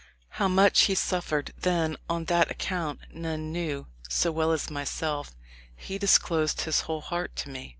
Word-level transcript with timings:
How 0.29 0.47
much 0.47 0.85
he 0.85 0.95
suffered 0.95 1.53
then 1.59 1.95
on 2.09 2.25
that 2.25 2.49
account 2.49 3.01
none 3.13 3.51
knew 3.51 3.85
so 4.09 4.31
well 4.31 4.51
as 4.51 4.71
myself; 4.71 5.35
he 5.75 5.99
disclosed 5.99 6.61
his 6.61 6.81
whole 6.89 7.01
heart 7.01 7.35
to 7.35 7.49
me. 7.51 7.69